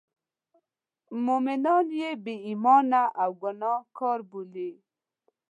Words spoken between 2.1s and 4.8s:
بې ایمانه او ګناه کار بولي.